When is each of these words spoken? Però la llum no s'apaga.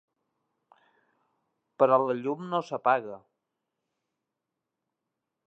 Però 1.83 1.99
la 2.05 2.15
llum 2.23 2.41
no 2.55 2.63
s'apaga. 2.71 3.21